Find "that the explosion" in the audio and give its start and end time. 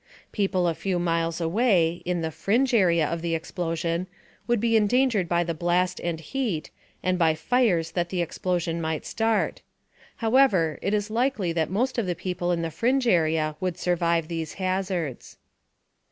7.91-8.81